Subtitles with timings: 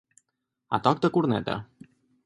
[0.79, 1.59] A toc de corneta.